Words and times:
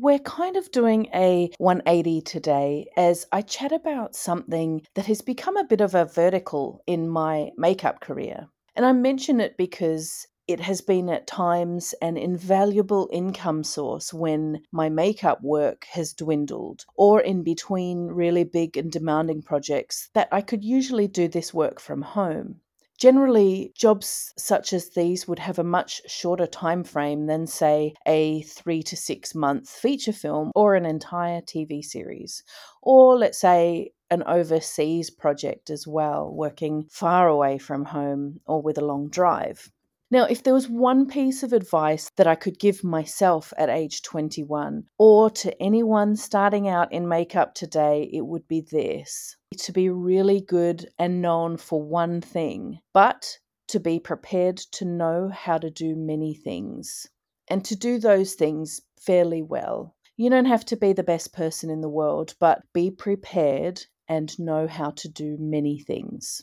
we're 0.00 0.18
kind 0.20 0.56
of 0.56 0.70
doing 0.70 1.08
a 1.14 1.50
180 1.58 2.20
today 2.22 2.86
as 2.96 3.26
I 3.32 3.42
chat 3.42 3.72
about 3.72 4.14
something 4.14 4.82
that 4.94 5.06
has 5.06 5.22
become 5.22 5.56
a 5.56 5.64
bit 5.64 5.80
of 5.80 5.94
a 5.94 6.04
vertical 6.04 6.82
in 6.86 7.08
my 7.08 7.50
makeup 7.56 8.00
career. 8.00 8.48
And 8.76 8.86
I 8.86 8.92
mention 8.92 9.40
it 9.40 9.56
because 9.56 10.26
it 10.46 10.60
has 10.60 10.80
been 10.80 11.10
at 11.10 11.26
times 11.26 11.94
an 12.00 12.16
invaluable 12.16 13.08
income 13.12 13.64
source 13.64 14.14
when 14.14 14.62
my 14.72 14.88
makeup 14.88 15.42
work 15.42 15.84
has 15.90 16.14
dwindled, 16.14 16.84
or 16.94 17.20
in 17.20 17.42
between 17.42 18.06
really 18.06 18.44
big 18.44 18.76
and 18.76 18.90
demanding 18.90 19.42
projects 19.42 20.08
that 20.14 20.28
I 20.32 20.40
could 20.40 20.64
usually 20.64 21.08
do 21.08 21.28
this 21.28 21.52
work 21.52 21.80
from 21.80 22.02
home. 22.02 22.60
Generally, 22.98 23.72
jobs 23.76 24.34
such 24.36 24.72
as 24.72 24.90
these 24.90 25.28
would 25.28 25.38
have 25.38 25.60
a 25.60 25.64
much 25.64 26.02
shorter 26.10 26.48
time 26.48 26.82
frame 26.82 27.26
than, 27.26 27.46
say, 27.46 27.94
a 28.06 28.42
three 28.42 28.82
to 28.82 28.96
six 28.96 29.36
month 29.36 29.68
feature 29.68 30.12
film 30.12 30.50
or 30.56 30.74
an 30.74 30.84
entire 30.84 31.40
TV 31.40 31.80
series, 31.80 32.42
or 32.82 33.16
let's 33.16 33.38
say 33.38 33.92
an 34.10 34.24
overseas 34.24 35.10
project 35.10 35.70
as 35.70 35.86
well, 35.86 36.28
working 36.28 36.88
far 36.90 37.28
away 37.28 37.56
from 37.56 37.84
home 37.84 38.40
or 38.46 38.60
with 38.60 38.78
a 38.78 38.84
long 38.84 39.08
drive. 39.08 39.70
Now, 40.10 40.24
if 40.24 40.42
there 40.42 40.54
was 40.54 40.70
one 40.70 41.06
piece 41.06 41.42
of 41.42 41.52
advice 41.52 42.10
that 42.16 42.26
I 42.26 42.34
could 42.34 42.58
give 42.58 42.82
myself 42.82 43.52
at 43.58 43.68
age 43.68 44.00
21 44.00 44.84
or 44.98 45.28
to 45.30 45.62
anyone 45.62 46.16
starting 46.16 46.66
out 46.66 46.90
in 46.90 47.08
makeup 47.08 47.54
today, 47.54 48.08
it 48.10 48.22
would 48.22 48.48
be 48.48 48.62
this 48.62 49.36
to 49.58 49.72
be 49.72 49.90
really 49.90 50.40
good 50.40 50.88
and 50.98 51.20
known 51.20 51.58
for 51.58 51.82
one 51.82 52.22
thing, 52.22 52.78
but 52.94 53.38
to 53.68 53.80
be 53.80 54.00
prepared 54.00 54.56
to 54.56 54.86
know 54.86 55.28
how 55.28 55.58
to 55.58 55.70
do 55.70 55.94
many 55.94 56.32
things 56.32 57.06
and 57.48 57.62
to 57.66 57.76
do 57.76 57.98
those 57.98 58.32
things 58.32 58.80
fairly 58.98 59.42
well. 59.42 59.94
You 60.16 60.30
don't 60.30 60.46
have 60.46 60.64
to 60.66 60.76
be 60.76 60.94
the 60.94 61.02
best 61.02 61.34
person 61.34 61.68
in 61.68 61.82
the 61.82 61.88
world, 61.88 62.34
but 62.40 62.62
be 62.72 62.90
prepared 62.90 63.84
and 64.08 64.38
know 64.38 64.66
how 64.66 64.90
to 64.92 65.08
do 65.08 65.36
many 65.38 65.78
things. 65.80 66.42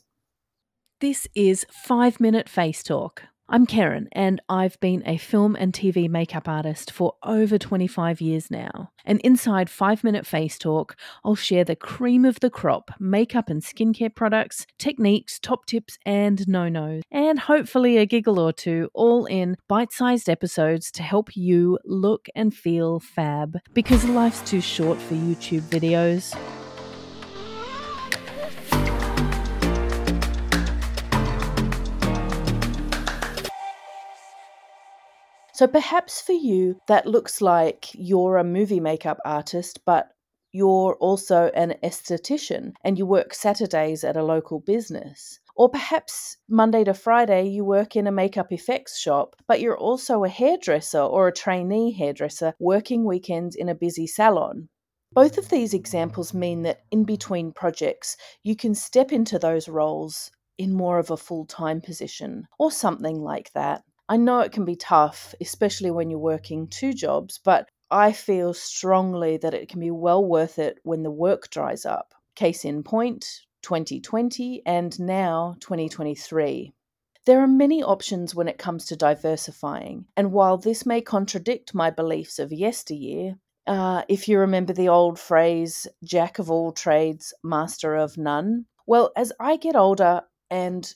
This 1.01 1.27
is 1.33 1.65
5 1.71 2.19
Minute 2.19 2.47
Face 2.47 2.83
Talk 2.83 3.23
I'm 3.47 3.67
Karen, 3.67 4.09
and 4.11 4.41
I've 4.49 4.79
been 4.79 5.03
a 5.05 5.17
film 5.17 5.55
and 5.55 5.71
TV 5.71 6.09
makeup 6.09 6.47
artist 6.47 6.91
for 6.91 7.13
over 7.21 7.59
25 7.59 8.19
years 8.19 8.49
now. 8.49 8.89
And 9.05 9.21
inside 9.21 9.69
5 9.69 10.03
Minute 10.03 10.25
Face 10.25 10.57
Talk, 10.57 10.95
I'll 11.23 11.35
share 11.35 11.63
the 11.63 11.75
cream 11.75 12.25
of 12.25 12.39
the 12.39 12.49
crop 12.49 12.89
makeup 12.99 13.51
and 13.51 13.61
skincare 13.61 14.13
products, 14.13 14.65
techniques, 14.79 15.37
top 15.39 15.67
tips, 15.67 15.99
and 16.07 16.47
no 16.47 16.69
nos, 16.69 17.03
and 17.11 17.37
hopefully 17.37 17.97
a 17.97 18.07
giggle 18.07 18.39
or 18.39 18.51
two, 18.51 18.89
all 18.95 19.27
in 19.27 19.57
bite 19.67 19.91
sized 19.91 20.27
episodes 20.27 20.89
to 20.93 21.03
help 21.03 21.37
you 21.37 21.77
look 21.85 22.25
and 22.33 22.51
feel 22.51 22.99
fab. 22.99 23.59
Because 23.75 24.05
life's 24.05 24.41
too 24.41 24.61
short 24.61 24.97
for 24.99 25.13
YouTube 25.13 25.61
videos. 25.69 26.35
So 35.55 35.67
perhaps 35.67 36.19
for 36.19 36.33
you, 36.33 36.81
that 36.89 37.07
looks 37.07 37.39
like 37.39 37.85
you're 37.93 38.35
a 38.35 38.43
movie 38.43 38.81
makeup 38.81 39.19
artist, 39.23 39.79
but 39.85 40.09
you're 40.51 40.97
also 40.99 41.49
an 41.55 41.75
esthetician 41.81 42.73
and 42.83 42.99
you 42.99 43.05
work 43.05 43.33
Saturdays 43.33 44.03
at 44.03 44.17
a 44.17 44.23
local 44.23 44.59
business. 44.59 45.39
Or 45.55 45.69
perhaps 45.69 46.35
Monday 46.49 46.83
to 46.83 46.93
Friday 46.93 47.47
you 47.47 47.63
work 47.63 47.95
in 47.95 48.05
a 48.05 48.11
makeup 48.11 48.51
effects 48.51 48.99
shop, 48.99 49.37
but 49.47 49.61
you're 49.61 49.77
also 49.77 50.25
a 50.25 50.27
hairdresser 50.27 50.99
or 50.99 51.29
a 51.29 51.33
trainee 51.33 51.93
hairdresser 51.93 52.53
working 52.59 53.05
weekends 53.05 53.55
in 53.55 53.69
a 53.69 53.75
busy 53.75 54.07
salon. 54.07 54.67
Both 55.13 55.37
of 55.37 55.47
these 55.47 55.73
examples 55.73 56.33
mean 56.33 56.63
that 56.63 56.81
in 56.91 57.05
between 57.05 57.53
projects, 57.53 58.17
you 58.43 58.57
can 58.57 58.75
step 58.75 59.13
into 59.13 59.39
those 59.39 59.69
roles 59.69 60.31
in 60.57 60.73
more 60.73 60.99
of 60.99 61.11
a 61.11 61.15
full 61.15 61.45
time 61.45 61.79
position 61.79 62.45
or 62.59 62.71
something 62.71 63.21
like 63.21 63.53
that. 63.53 63.85
I 64.07 64.17
know 64.17 64.41
it 64.41 64.51
can 64.51 64.65
be 64.65 64.75
tough, 64.75 65.33
especially 65.41 65.89
when 65.91 66.09
you're 66.09 66.19
working 66.19 66.67
two 66.67 66.93
jobs, 66.93 67.39
but 67.43 67.69
I 67.89 68.11
feel 68.11 68.53
strongly 68.53 69.37
that 69.37 69.53
it 69.53 69.69
can 69.69 69.79
be 69.79 69.91
well 69.91 70.23
worth 70.23 70.59
it 70.59 70.79
when 70.83 71.03
the 71.03 71.11
work 71.11 71.49
dries 71.49 71.85
up. 71.85 72.13
Case 72.35 72.65
in 72.65 72.83
point, 72.83 73.41
2020 73.63 74.61
and 74.65 74.99
now 74.99 75.55
2023. 75.59 76.73
There 77.25 77.41
are 77.41 77.47
many 77.47 77.81
options 77.81 78.35
when 78.35 78.47
it 78.47 78.59
comes 78.59 78.85
to 78.85 78.95
diversifying, 78.95 80.05
and 80.15 80.31
while 80.31 80.57
this 80.57 80.85
may 80.85 81.01
contradict 81.01 81.73
my 81.73 81.89
beliefs 81.89 82.37
of 82.37 82.53
yesteryear, 82.53 83.39
uh, 83.65 84.03
if 84.07 84.27
you 84.27 84.37
remember 84.37 84.73
the 84.73 84.89
old 84.89 85.19
phrase, 85.19 85.87
jack 86.03 86.37
of 86.37 86.51
all 86.51 86.71
trades, 86.71 87.33
master 87.43 87.95
of 87.95 88.17
none, 88.17 88.65
well, 88.85 89.11
as 89.15 89.31
I 89.39 89.57
get 89.57 89.75
older 89.75 90.21
and 90.51 90.93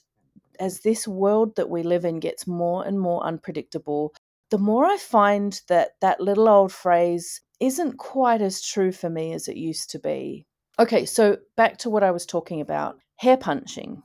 as 0.60 0.80
this 0.80 1.08
world 1.08 1.56
that 1.56 1.70
we 1.70 1.82
live 1.82 2.04
in 2.04 2.20
gets 2.20 2.46
more 2.46 2.86
and 2.86 3.00
more 3.00 3.24
unpredictable, 3.24 4.14
the 4.50 4.58
more 4.58 4.84
I 4.84 4.98
find 4.98 5.60
that 5.68 5.92
that 6.00 6.20
little 6.20 6.48
old 6.48 6.72
phrase 6.72 7.40
isn't 7.60 7.98
quite 7.98 8.42
as 8.42 8.62
true 8.62 8.92
for 8.92 9.10
me 9.10 9.32
as 9.32 9.48
it 9.48 9.56
used 9.56 9.90
to 9.90 9.98
be. 9.98 10.46
Okay, 10.78 11.04
so 11.04 11.38
back 11.56 11.78
to 11.78 11.90
what 11.90 12.02
I 12.02 12.10
was 12.10 12.26
talking 12.26 12.60
about 12.60 12.98
hair 13.16 13.36
punching. 13.36 14.02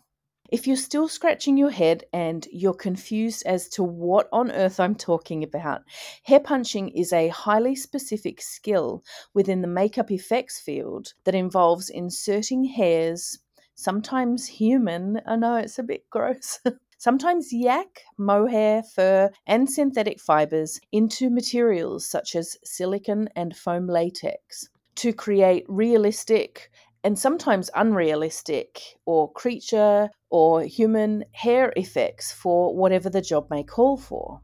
If 0.51 0.67
you're 0.67 0.75
still 0.75 1.07
scratching 1.07 1.57
your 1.57 1.71
head 1.71 2.03
and 2.13 2.47
you're 2.51 2.73
confused 2.73 3.43
as 3.47 3.67
to 3.69 3.83
what 3.83 4.29
on 4.31 4.51
earth 4.51 4.79
I'm 4.79 4.93
talking 4.93 5.43
about, 5.43 5.81
hair 6.23 6.39
punching 6.39 6.89
is 6.89 7.11
a 7.11 7.29
highly 7.29 7.75
specific 7.75 8.41
skill 8.41 9.03
within 9.33 9.61
the 9.61 9.67
makeup 9.67 10.11
effects 10.11 10.59
field 10.59 11.13
that 11.23 11.33
involves 11.33 11.89
inserting 11.89 12.65
hairs 12.65 13.39
sometimes 13.75 14.47
human. 14.47 15.21
I 15.27 15.35
know 15.35 15.57
it's 15.57 15.77
a 15.79 15.83
bit 15.83 16.07
gross. 16.09 16.59
sometimes 16.97 17.53
yak, 17.53 18.01
mohair, 18.17 18.81
fur, 18.83 19.29
and 19.45 19.69
synthetic 19.69 20.19
fibers 20.19 20.79
into 20.91 21.29
materials 21.29 22.07
such 22.07 22.35
as 22.35 22.57
silicon 22.63 23.29
and 23.35 23.55
foam 23.55 23.87
latex 23.87 24.69
to 24.95 25.13
create 25.13 25.65
realistic 25.67 26.71
and 27.03 27.19
sometimes 27.19 27.69
unrealistic 27.75 28.97
or 29.05 29.31
creature 29.33 30.09
or 30.31 30.63
human 30.63 31.23
hair 31.33 31.71
effects 31.75 32.33
for 32.33 32.75
whatever 32.75 33.11
the 33.11 33.21
job 33.21 33.47
may 33.51 33.63
call 33.63 33.95
for. 33.95 34.41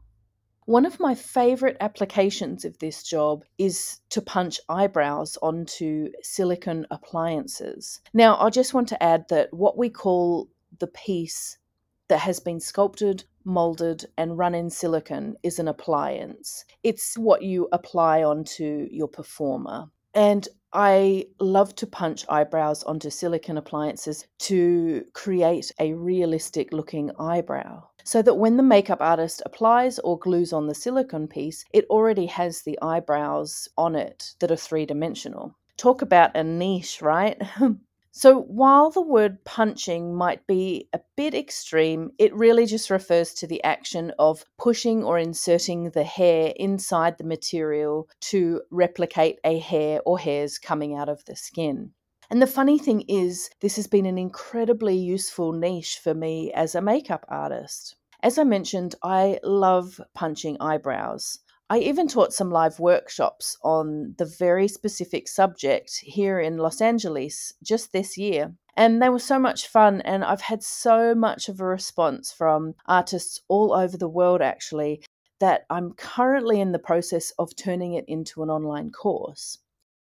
One 0.66 0.86
of 0.86 1.00
my 1.00 1.16
favorite 1.16 1.76
applications 1.80 2.64
of 2.64 2.78
this 2.78 3.02
job 3.02 3.44
is 3.58 3.98
to 4.10 4.22
punch 4.22 4.60
eyebrows 4.68 5.36
onto 5.42 6.10
silicon 6.22 6.86
appliances. 6.90 8.00
Now, 8.14 8.38
I 8.38 8.48
just 8.50 8.72
want 8.72 8.88
to 8.88 9.02
add 9.02 9.28
that 9.28 9.52
what 9.52 9.76
we 9.76 9.90
call 9.90 10.48
the 10.78 10.86
piece 10.86 11.58
that 12.06 12.20
has 12.20 12.38
been 12.38 12.60
sculpted, 12.60 13.24
molded, 13.44 14.04
and 14.16 14.38
run 14.38 14.54
in 14.54 14.70
silicon 14.70 15.36
is 15.42 15.58
an 15.58 15.66
appliance. 15.66 16.64
It's 16.84 17.18
what 17.18 17.42
you 17.42 17.68
apply 17.72 18.22
onto 18.22 18.86
your 18.90 19.08
performer. 19.08 19.90
And 20.14 20.46
I 20.72 21.26
love 21.40 21.74
to 21.76 21.86
punch 21.86 22.24
eyebrows 22.28 22.82
onto 22.84 23.10
silicon 23.10 23.58
appliances 23.58 24.26
to 24.40 25.04
create 25.12 25.72
a 25.78 25.92
realistic 25.94 26.72
looking 26.72 27.10
eyebrow 27.18 27.82
so 28.04 28.22
that 28.22 28.34
when 28.34 28.56
the 28.56 28.62
makeup 28.62 29.00
artist 29.00 29.42
applies 29.44 29.98
or 30.00 30.18
glues 30.18 30.52
on 30.52 30.66
the 30.66 30.74
silicone 30.74 31.28
piece, 31.28 31.64
it 31.72 31.86
already 31.90 32.26
has 32.26 32.62
the 32.62 32.78
eyebrows 32.82 33.68
on 33.76 33.94
it 33.94 34.34
that 34.40 34.50
are 34.50 34.56
three 34.56 34.86
dimensional. 34.86 35.56
Talk 35.76 36.02
about 36.02 36.36
a 36.36 36.44
niche, 36.44 37.00
right? 37.02 37.40
so 38.12 38.40
while 38.42 38.90
the 38.90 39.00
word 39.00 39.44
punching 39.44 40.14
might 40.14 40.46
be 40.46 40.88
a 40.92 41.00
bit 41.16 41.34
extreme, 41.34 42.10
it 42.18 42.34
really 42.34 42.66
just 42.66 42.90
refers 42.90 43.34
to 43.34 43.46
the 43.46 43.62
action 43.64 44.12
of 44.18 44.44
pushing 44.58 45.02
or 45.02 45.18
inserting 45.18 45.90
the 45.90 46.04
hair 46.04 46.52
inside 46.56 47.18
the 47.18 47.24
material 47.24 48.08
to 48.20 48.62
replicate 48.70 49.38
a 49.44 49.58
hair 49.58 50.00
or 50.04 50.18
hairs 50.18 50.58
coming 50.58 50.94
out 50.94 51.08
of 51.08 51.24
the 51.24 51.36
skin. 51.36 51.92
And 52.32 52.40
the 52.40 52.46
funny 52.46 52.78
thing 52.78 53.02
is, 53.08 53.50
this 53.60 53.76
has 53.76 53.86
been 53.86 54.06
an 54.06 54.16
incredibly 54.16 54.96
useful 54.96 55.52
niche 55.52 56.00
for 56.02 56.14
me 56.14 56.50
as 56.54 56.74
a 56.74 56.80
makeup 56.80 57.26
artist. 57.28 57.94
As 58.22 58.38
I 58.38 58.44
mentioned, 58.44 58.94
I 59.02 59.38
love 59.42 60.00
punching 60.14 60.56
eyebrows. 60.58 61.40
I 61.68 61.80
even 61.80 62.08
taught 62.08 62.32
some 62.32 62.50
live 62.50 62.80
workshops 62.80 63.58
on 63.62 64.14
the 64.16 64.24
very 64.24 64.66
specific 64.66 65.28
subject 65.28 65.98
here 66.02 66.40
in 66.40 66.56
Los 66.56 66.80
Angeles 66.80 67.52
just 67.62 67.92
this 67.92 68.16
year. 68.16 68.54
And 68.78 69.02
they 69.02 69.10
were 69.10 69.18
so 69.18 69.38
much 69.38 69.68
fun, 69.68 70.00
and 70.00 70.24
I've 70.24 70.40
had 70.40 70.62
so 70.62 71.14
much 71.14 71.50
of 71.50 71.60
a 71.60 71.66
response 71.66 72.32
from 72.32 72.76
artists 72.86 73.42
all 73.48 73.74
over 73.74 73.98
the 73.98 74.08
world 74.08 74.40
actually 74.40 75.04
that 75.40 75.66
I'm 75.68 75.92
currently 75.92 76.62
in 76.62 76.72
the 76.72 76.78
process 76.78 77.30
of 77.38 77.54
turning 77.56 77.92
it 77.92 78.06
into 78.08 78.42
an 78.42 78.48
online 78.48 78.90
course. 78.90 79.58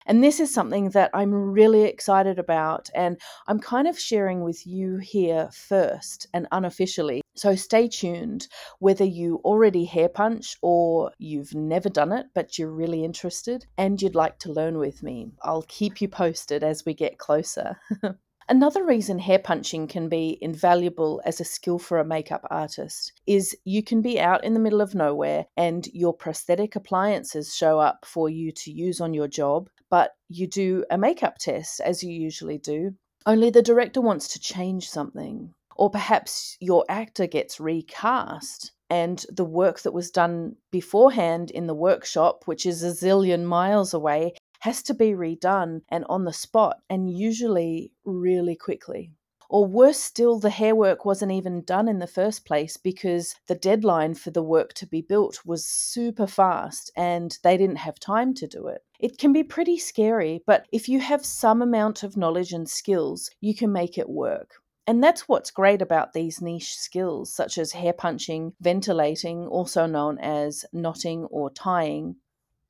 And 0.06 0.22
this 0.22 0.40
is 0.40 0.52
something 0.52 0.90
that 0.90 1.10
I'm 1.14 1.32
really 1.32 1.84
excited 1.84 2.38
about, 2.38 2.90
and 2.94 3.18
I'm 3.46 3.58
kind 3.58 3.88
of 3.88 3.98
sharing 3.98 4.42
with 4.42 4.66
you 4.66 4.98
here 4.98 5.48
first 5.52 6.26
and 6.34 6.46
unofficially. 6.52 7.22
So 7.36 7.56
stay 7.56 7.88
tuned 7.88 8.46
whether 8.78 9.04
you 9.04 9.40
already 9.44 9.84
hair 9.86 10.08
punch 10.08 10.56
or 10.62 11.10
you've 11.18 11.54
never 11.54 11.88
done 11.88 12.12
it, 12.12 12.26
but 12.34 12.58
you're 12.58 12.70
really 12.70 13.04
interested 13.04 13.66
and 13.76 14.00
you'd 14.00 14.14
like 14.14 14.38
to 14.40 14.52
learn 14.52 14.78
with 14.78 15.02
me. 15.02 15.32
I'll 15.42 15.64
keep 15.68 16.00
you 16.00 16.08
posted 16.08 16.62
as 16.62 16.84
we 16.84 16.94
get 16.94 17.18
closer. 17.18 17.78
Another 18.46 18.84
reason 18.84 19.18
hair 19.20 19.38
punching 19.38 19.88
can 19.88 20.10
be 20.10 20.36
invaluable 20.42 21.22
as 21.24 21.40
a 21.40 21.44
skill 21.44 21.78
for 21.78 21.98
a 21.98 22.04
makeup 22.04 22.46
artist 22.50 23.12
is 23.26 23.56
you 23.64 23.82
can 23.82 24.02
be 24.02 24.20
out 24.20 24.44
in 24.44 24.52
the 24.52 24.60
middle 24.60 24.82
of 24.82 24.94
nowhere 24.94 25.46
and 25.56 25.88
your 25.94 26.12
prosthetic 26.12 26.76
appliances 26.76 27.54
show 27.54 27.80
up 27.80 28.04
for 28.04 28.28
you 28.28 28.52
to 28.52 28.70
use 28.70 29.00
on 29.00 29.14
your 29.14 29.28
job, 29.28 29.70
but 29.94 30.16
you 30.28 30.48
do 30.48 30.84
a 30.90 30.98
makeup 30.98 31.38
test 31.38 31.78
as 31.78 32.02
you 32.02 32.10
usually 32.10 32.58
do, 32.58 32.92
only 33.26 33.48
the 33.48 33.62
director 33.62 34.00
wants 34.00 34.26
to 34.26 34.40
change 34.40 34.90
something. 34.90 35.54
Or 35.76 35.88
perhaps 35.88 36.56
your 36.58 36.84
actor 36.88 37.28
gets 37.28 37.60
recast 37.60 38.72
and 38.90 39.24
the 39.30 39.44
work 39.44 39.82
that 39.82 39.92
was 39.92 40.10
done 40.10 40.56
beforehand 40.72 41.52
in 41.52 41.68
the 41.68 41.76
workshop, 41.76 42.42
which 42.46 42.66
is 42.66 42.82
a 42.82 42.88
zillion 42.88 43.44
miles 43.44 43.94
away, 43.94 44.34
has 44.62 44.82
to 44.82 44.94
be 44.94 45.12
redone 45.12 45.82
and 45.90 46.04
on 46.08 46.24
the 46.24 46.32
spot, 46.32 46.78
and 46.90 47.16
usually 47.16 47.92
really 48.04 48.56
quickly. 48.56 49.12
Or 49.48 49.66
worse 49.66 49.98
still, 49.98 50.38
the 50.38 50.50
hair 50.50 50.74
work 50.74 51.04
wasn't 51.04 51.32
even 51.32 51.62
done 51.62 51.88
in 51.88 51.98
the 51.98 52.06
first 52.06 52.44
place 52.44 52.76
because 52.76 53.34
the 53.46 53.54
deadline 53.54 54.14
for 54.14 54.30
the 54.30 54.42
work 54.42 54.72
to 54.74 54.86
be 54.86 55.00
built 55.00 55.44
was 55.44 55.66
super 55.66 56.26
fast 56.26 56.90
and 56.96 57.38
they 57.42 57.56
didn't 57.56 57.76
have 57.76 58.00
time 58.00 58.34
to 58.34 58.46
do 58.46 58.66
it. 58.68 58.84
It 58.98 59.18
can 59.18 59.32
be 59.32 59.44
pretty 59.44 59.78
scary, 59.78 60.42
but 60.46 60.66
if 60.72 60.88
you 60.88 61.00
have 61.00 61.24
some 61.24 61.62
amount 61.62 62.02
of 62.02 62.16
knowledge 62.16 62.52
and 62.52 62.68
skills, 62.68 63.30
you 63.40 63.54
can 63.54 63.70
make 63.70 63.98
it 63.98 64.08
work. 64.08 64.54
And 64.86 65.02
that's 65.02 65.28
what's 65.28 65.50
great 65.50 65.80
about 65.80 66.12
these 66.12 66.42
niche 66.42 66.76
skills, 66.76 67.34
such 67.34 67.56
as 67.56 67.72
hair 67.72 67.94
punching, 67.94 68.52
ventilating, 68.60 69.46
also 69.46 69.86
known 69.86 70.18
as 70.18 70.66
knotting 70.74 71.24
or 71.24 71.48
tying, 71.48 72.16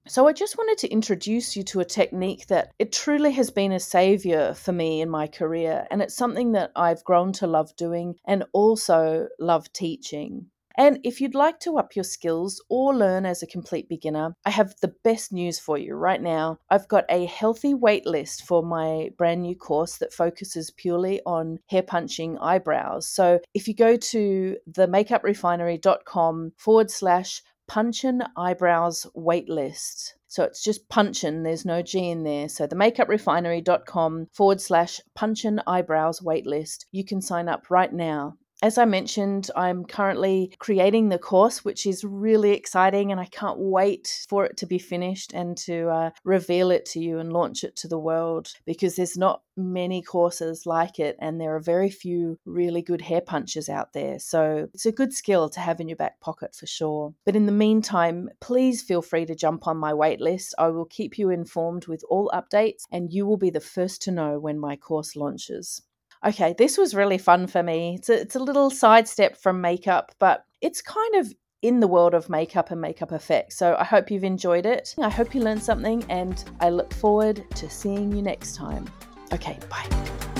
so, 0.06 0.26
I 0.28 0.32
just 0.32 0.58
wanted 0.58 0.78
to 0.78 0.92
introduce 0.92 1.56
you 1.56 1.62
to 1.64 1.80
a 1.80 1.84
technique 1.84 2.46
that 2.48 2.72
it 2.78 2.92
truly 2.92 3.32
has 3.32 3.50
been 3.50 3.72
a 3.72 3.80
savior 3.80 4.54
for 4.54 4.72
me 4.72 5.00
in 5.00 5.08
my 5.08 5.26
career, 5.26 5.86
and 5.90 6.02
it's 6.02 6.16
something 6.16 6.52
that 6.52 6.72
I've 6.76 7.04
grown 7.04 7.32
to 7.34 7.46
love 7.46 7.74
doing 7.76 8.16
and 8.26 8.44
also 8.52 9.28
love 9.38 9.72
teaching. 9.72 10.50
And 10.76 10.98
if 11.04 11.20
you'd 11.20 11.34
like 11.34 11.60
to 11.60 11.78
up 11.78 11.94
your 11.94 12.04
skills 12.04 12.62
or 12.68 12.94
learn 12.94 13.26
as 13.26 13.42
a 13.42 13.46
complete 13.46 13.88
beginner, 13.88 14.34
I 14.44 14.50
have 14.50 14.74
the 14.82 14.92
best 15.04 15.32
news 15.32 15.58
for 15.58 15.78
you 15.78 15.94
right 15.94 16.20
now. 16.20 16.58
I've 16.68 16.88
got 16.88 17.04
a 17.08 17.26
healthy 17.26 17.74
wait 17.74 18.06
list 18.06 18.44
for 18.44 18.62
my 18.62 19.10
brand 19.16 19.42
new 19.42 19.54
course 19.54 19.98
that 19.98 20.12
focuses 20.12 20.72
purely 20.72 21.20
on 21.26 21.60
hair 21.68 21.82
punching 21.82 22.38
eyebrows. 22.38 23.06
So 23.06 23.38
if 23.54 23.68
you 23.68 23.74
go 23.74 23.96
to 23.96 24.56
themakeuprefinery.com 24.72 26.52
forward 26.56 26.90
slash 26.90 27.42
Punchin 27.66 28.22
Eyebrows 28.36 29.06
Waitlist. 29.16 30.12
So 30.26 30.44
it's 30.44 30.62
just 30.62 30.88
Punchin, 30.88 31.42
there's 31.44 31.64
no 31.64 31.80
G 31.80 32.10
in 32.10 32.24
there. 32.24 32.48
So 32.48 32.66
the 32.66 32.76
makeuprefinery.com 32.76 34.28
forward 34.32 34.60
slash 34.60 35.00
Punchin 35.14 35.60
Eyebrows 35.66 36.20
Waitlist. 36.20 36.86
You 36.92 37.04
can 37.04 37.20
sign 37.20 37.48
up 37.48 37.70
right 37.70 37.92
now. 37.92 38.36
As 38.64 38.78
I 38.78 38.86
mentioned, 38.86 39.50
I'm 39.54 39.84
currently 39.84 40.50
creating 40.58 41.10
the 41.10 41.18
course, 41.18 41.66
which 41.66 41.84
is 41.84 42.02
really 42.02 42.52
exciting, 42.52 43.12
and 43.12 43.20
I 43.20 43.26
can't 43.26 43.58
wait 43.58 44.24
for 44.26 44.46
it 44.46 44.56
to 44.56 44.64
be 44.64 44.78
finished 44.78 45.34
and 45.34 45.54
to 45.58 45.88
uh, 45.90 46.10
reveal 46.24 46.70
it 46.70 46.86
to 46.86 46.98
you 46.98 47.18
and 47.18 47.30
launch 47.30 47.62
it 47.62 47.76
to 47.76 47.88
the 47.88 47.98
world 47.98 48.54
because 48.64 48.96
there's 48.96 49.18
not 49.18 49.42
many 49.54 50.00
courses 50.00 50.64
like 50.64 50.98
it, 50.98 51.14
and 51.18 51.38
there 51.38 51.54
are 51.54 51.60
very 51.60 51.90
few 51.90 52.38
really 52.46 52.80
good 52.80 53.02
hair 53.02 53.20
punches 53.20 53.68
out 53.68 53.92
there. 53.92 54.18
So 54.18 54.70
it's 54.72 54.86
a 54.86 54.92
good 54.92 55.12
skill 55.12 55.50
to 55.50 55.60
have 55.60 55.78
in 55.78 55.90
your 55.90 55.96
back 55.96 56.18
pocket 56.20 56.54
for 56.54 56.66
sure. 56.66 57.12
But 57.26 57.36
in 57.36 57.44
the 57.44 57.52
meantime, 57.52 58.30
please 58.40 58.80
feel 58.80 59.02
free 59.02 59.26
to 59.26 59.34
jump 59.34 59.66
on 59.66 59.76
my 59.76 59.92
waitlist. 59.92 60.54
I 60.56 60.68
will 60.68 60.86
keep 60.86 61.18
you 61.18 61.28
informed 61.28 61.84
with 61.84 62.02
all 62.08 62.30
updates, 62.32 62.84
and 62.90 63.12
you 63.12 63.26
will 63.26 63.36
be 63.36 63.50
the 63.50 63.60
first 63.60 64.00
to 64.04 64.10
know 64.10 64.38
when 64.38 64.58
my 64.58 64.74
course 64.74 65.16
launches 65.16 65.82
okay, 66.24 66.54
this 66.56 66.78
was 66.78 66.94
really 66.94 67.18
fun 67.18 67.46
for 67.46 67.62
me. 67.62 67.96
It's 67.96 68.08
a, 68.08 68.20
it's 68.20 68.36
a 68.36 68.40
little 68.40 68.70
sidestep 68.70 69.36
from 69.36 69.60
makeup, 69.60 70.12
but 70.18 70.44
it's 70.60 70.80
kind 70.80 71.16
of 71.16 71.32
in 71.62 71.80
the 71.80 71.88
world 71.88 72.14
of 72.14 72.28
makeup 72.28 72.70
and 72.70 72.80
makeup 72.80 73.12
effects. 73.12 73.56
So 73.56 73.76
I 73.78 73.84
hope 73.84 74.10
you've 74.10 74.24
enjoyed 74.24 74.66
it. 74.66 74.94
I 75.00 75.08
hope 75.08 75.34
you 75.34 75.40
learned 75.40 75.62
something, 75.62 76.04
and 76.10 76.44
I 76.60 76.70
look 76.70 76.92
forward 76.92 77.44
to 77.56 77.70
seeing 77.70 78.12
you 78.12 78.22
next 78.22 78.56
time. 78.56 78.88
Okay, 79.32 79.58
bye. 79.70 80.33